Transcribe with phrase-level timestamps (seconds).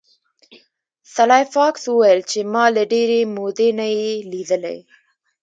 [1.15, 4.77] سلای فاکس وویل چې ما له ډیرې مودې نه یې لیدلی